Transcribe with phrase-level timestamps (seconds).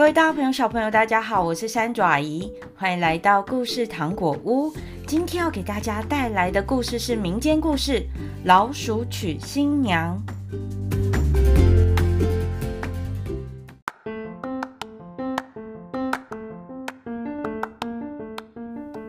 [0.00, 4.72] 各位大朋友、小朋友，大家好，我是三爪姨，欢迎来到故事糖果屋。
[5.06, 7.92] 今天要给大家带来的故事是民间故事
[8.44, 10.18] 《老鼠娶新娘》。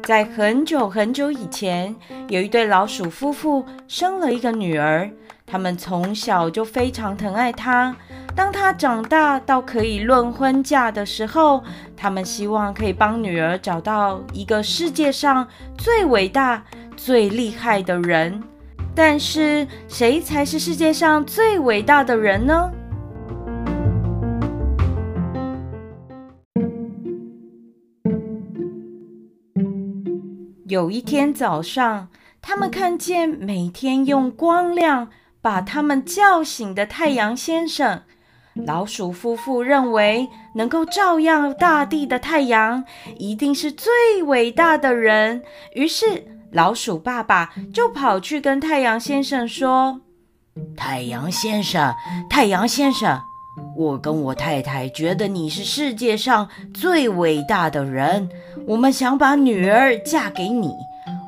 [0.03, 1.95] 在很久很久以前，
[2.31, 5.11] 有一对老鼠夫妇生了一个女儿，
[5.45, 7.93] 他们从小就非常疼爱她。
[8.33, 11.61] 当她长大到可以论婚嫁的时候，
[11.97, 15.45] 他们希望可以帮女儿找到一个世界上
[15.77, 16.63] 最伟大、
[16.95, 18.41] 最厉害的人。
[18.95, 22.71] 但是，谁才是世界上最伟大的人呢？
[30.67, 32.07] 有一天早上，
[32.41, 35.09] 他们看见每天用光亮
[35.41, 38.01] 把他们叫醒的太阳先生。
[38.53, 42.83] 老鼠夫妇认为，能够照耀大地的太阳
[43.17, 45.41] 一定是最伟大的人。
[45.73, 50.01] 于是，老鼠爸爸就跑去跟太阳先生说
[50.75, 51.95] ：“太阳先生，
[52.29, 53.21] 太阳先生，
[53.77, 58.27] 我跟我太太觉得你是世界上最伟大的人，
[58.67, 60.73] 我们想把女儿嫁给你。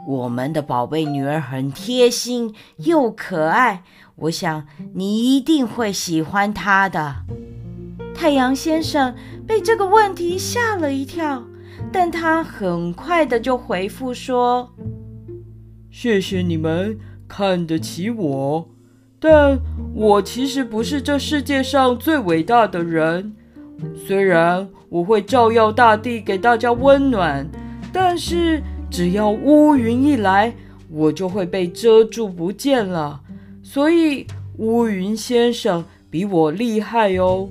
[0.07, 3.83] 我们的宝贝女儿很贴心又可爱。”
[4.15, 7.15] 我想你一定会喜欢她的。
[8.13, 9.15] 太阳先生
[9.47, 11.43] 被这个问题吓了一跳，
[11.91, 14.71] 但他很快的就回复说
[15.89, 18.69] ：“谢谢你们看得起我，
[19.19, 19.59] 但
[19.95, 23.35] 我其实不是这世界上最伟大的人。
[23.95, 27.49] 虽然我会照耀大地，给大家温暖，
[27.91, 28.61] 但是
[28.93, 30.53] 只要乌云一来，
[30.87, 33.19] 我就会被遮住不见了。”
[33.63, 34.27] 所以
[34.59, 37.49] 乌云先生比我厉害哦。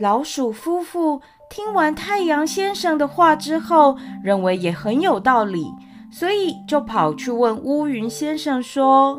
[0.00, 5.70] 老鼠夫妇听完太阳先生的话之后，认为也很有道理，
[6.10, 9.16] 所以就跑去问乌云先生说：“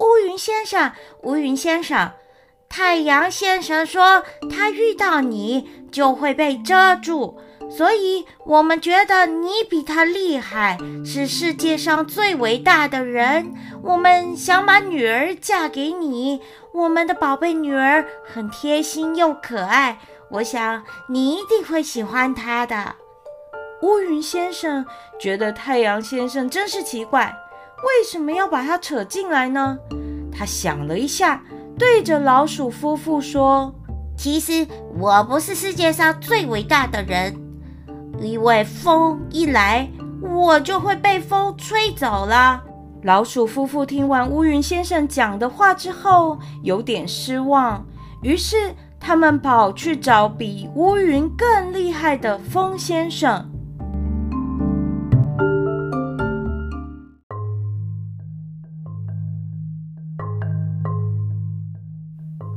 [0.00, 0.90] 乌云先生，
[1.22, 2.10] 乌云先生，
[2.68, 7.38] 太阳先生说他遇到你就会被遮住。”
[7.70, 13.52] 所以我们觉得你比他厉害，是世界上最伟大的人。
[13.82, 16.40] 我们想把女儿嫁给你，
[16.72, 19.98] 我们的宝贝女儿很贴心又可爱，
[20.30, 22.94] 我想你一定会喜欢她的。
[23.82, 24.86] 乌云先生
[25.20, 27.34] 觉得太阳先生真是奇怪，
[27.84, 29.76] 为什么要把他扯进来呢？
[30.32, 31.42] 他想了一下，
[31.78, 33.72] 对着老鼠夫妇说
[34.18, 34.66] ：“其实
[34.98, 37.34] 我不是世界上最伟大的人。”
[38.20, 39.88] 因为风一来，
[40.20, 42.60] 我就会被风吹走了。
[43.04, 47.86] 老鼠夫妇听完乌云先生讲的话之后，有点失望，
[48.22, 53.48] 于是他们跑去找比乌云更厉害的风先生。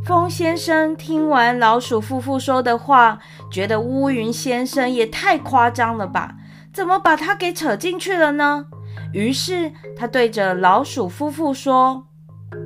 [0.05, 3.19] 风先生听完老鼠夫妇说的话，
[3.51, 6.35] 觉得乌云先生也太夸张了吧？
[6.73, 8.65] 怎么把他给扯进去了呢？
[9.13, 12.07] 于是他对着老鼠夫妇说：“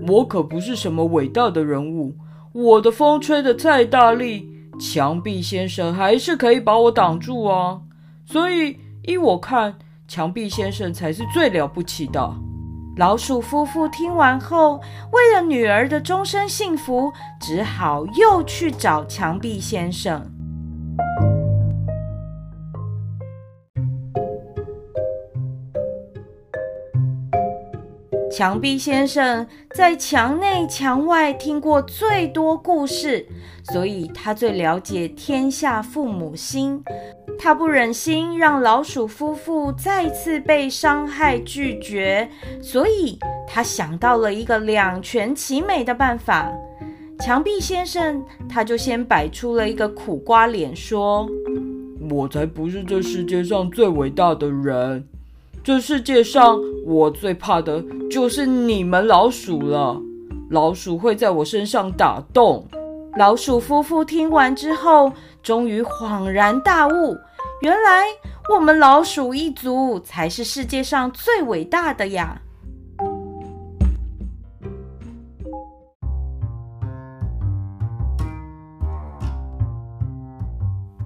[0.08, 2.16] 我可不是什么伟大的人物，
[2.54, 4.48] 我的风吹得再大力，
[4.80, 7.82] 墙壁先生还是可以把我挡住啊。
[8.26, 9.76] 所以依我看，
[10.08, 12.34] 墙壁先生才是最了不起的。”
[12.98, 14.80] 老鼠夫妇听完后，
[15.12, 17.12] 为了女儿的终身幸福，
[17.42, 20.26] 只好又去找墙壁先生。
[28.32, 33.26] 墙壁先生在墙内墙外听过最多故事，
[33.74, 36.82] 所以他最了解天下父母心。
[37.38, 42.30] 他不忍心让老鼠夫妇再次被伤害拒绝，
[42.62, 46.52] 所以他想到了一个两全其美的办法。
[47.20, 51.28] 墙壁先生他就先摆出了一个苦瓜脸，说
[52.12, 55.08] ：“我才不是这世界上最伟大的人。”
[55.64, 60.00] 这世界上，我最怕的就是你们老鼠了。
[60.52, 62.68] 老鼠会在我身上打洞。
[63.18, 65.12] 老鼠夫妇听完之后，
[65.42, 67.18] 终于恍然大悟：
[67.62, 68.06] 原来
[68.54, 72.42] 我们老鼠一族才是世界上最伟大的呀！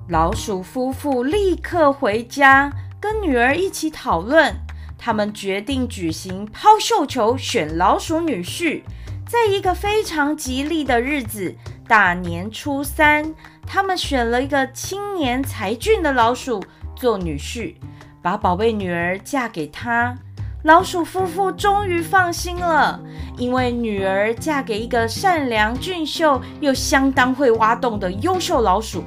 [0.09, 2.71] 老鼠夫妇立刻回家。
[3.01, 4.53] 跟女儿一起讨论，
[4.97, 8.83] 他们决定举行抛绣球选老鼠女婿。
[9.25, 11.55] 在一个非常吉利的日子，
[11.87, 13.33] 大年初三，
[13.71, 16.59] 他们选了一个青年才俊的老鼠
[16.95, 17.75] 做女婿，
[18.19, 20.17] 把宝贝女儿嫁给他。
[20.63, 22.99] 老鼠夫妇终于放心了，
[23.37, 29.03] 因为女儿嫁给一个善良俊秀又相当会挖洞的优秀老鼠。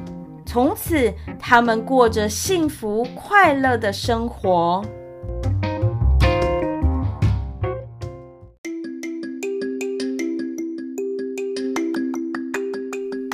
[0.47, 4.81] 从此，他们过着幸福快乐的生活。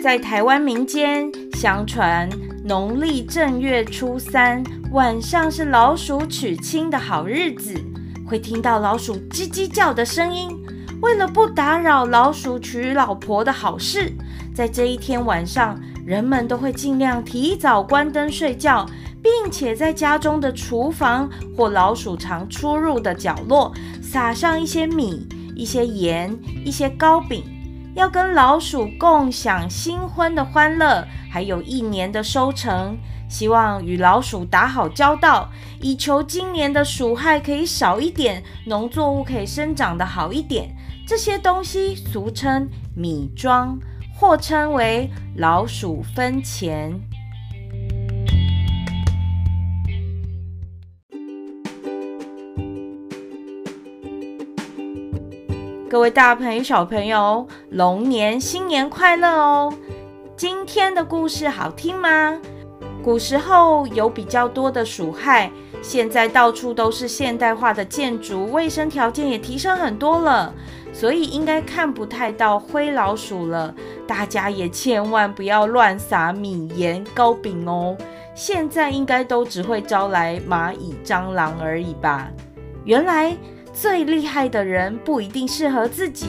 [0.01, 2.29] 在台湾民间，相传
[2.65, 4.63] 农历正月初三
[4.93, 7.75] 晚上是老鼠娶亲的好日子，
[8.25, 10.57] 会听到老鼠叽叽叫的声音。
[11.03, 14.13] 为了不打扰老鼠娶老婆的好事，
[14.55, 18.87] 在这一天晚上，人们都会尽量提早关灯睡觉，
[19.21, 27.43] 并且在家中的厨房或老鼠常出入的角落撒上一些米、一些盐、一些糕饼。
[27.95, 32.97] 要跟老鼠共享新婚的欢乐，还有一年的收成，
[33.29, 35.51] 希望与老鼠打好交道，
[35.81, 40.75] 以求今年的鼠害可以少一点，农作物可以生长得好一点。
[41.07, 43.79] 这些东西俗称米庄，
[44.15, 47.01] 或称为老鼠分钱。
[55.91, 59.73] 各位大朋友、小朋友，龙年新年快乐哦！
[60.37, 62.39] 今天的故事好听吗？
[63.03, 65.51] 古时候有比较多的鼠害，
[65.81, 70.53] 现在到处都是现代化的建筑，卫生条件也提升很多了，
[70.93, 73.75] 所以应该看不太到灰老鼠了。
[74.07, 77.97] 大家也千万不要乱撒米盐糕饼哦，
[78.35, 82.29] 现在应该都只会招来蚂蚁、蟑螂而已吧？
[82.85, 83.35] 原来。
[83.81, 86.27] 最厉害的人不一定适合自己，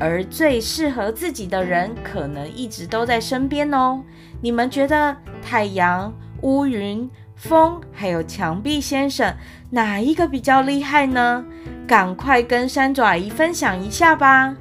[0.00, 4.02] 而最适合自己的人可能一直都在身边哦。
[4.40, 6.10] 你们觉得太阳、
[6.40, 9.30] 乌云、风还有墙壁先生
[9.68, 11.44] 哪一个比较厉害呢？
[11.86, 14.56] 赶快跟山爪姨分享一下吧！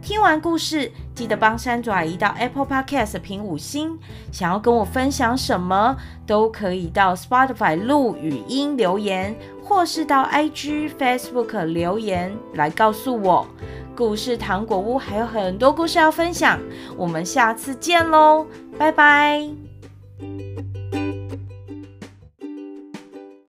[0.00, 3.98] 听完故事，记得帮山爪姨到 Apple Podcast 评五星。
[4.30, 9.36] 想要跟我分享什么，都可以到 Spotify 录语音留言，
[9.70, 13.46] 或是到 IG、Facebook 留言来告诉我。
[13.94, 16.58] 故事糖果屋还有很多故事要分享，
[16.96, 18.44] 我们下次见喽，
[18.76, 19.48] 拜拜。